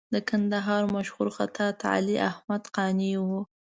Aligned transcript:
د 0.13 0.15
کندهار 0.29 0.83
مشهور 0.95 1.27
خطاط 1.37 1.77
علي 1.93 2.15
احمد 2.29 2.63
قانع 2.75 3.13
و. 3.21 3.27